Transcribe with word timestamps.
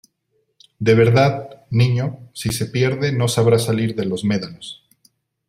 de 0.79 0.95
verdad, 0.95 1.67
niño, 1.69 2.31
si 2.33 2.49
se 2.49 2.65
pierde 2.65 3.11
no 3.11 3.27
sabrá 3.27 3.59
salir 3.59 3.93
de 3.93 4.05
los 4.05 4.23
médanos... 4.23 4.83